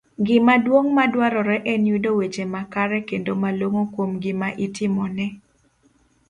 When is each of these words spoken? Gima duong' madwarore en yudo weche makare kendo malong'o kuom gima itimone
Gima 0.25 0.53
duong' 0.65 0.89
madwarore 0.97 1.57
en 1.71 1.81
yudo 1.89 2.11
weche 2.19 2.43
makare 2.53 2.99
kendo 3.09 3.31
malong'o 3.43 3.83
kuom 3.93 4.11
gima 4.23 4.47
itimone 4.65 5.25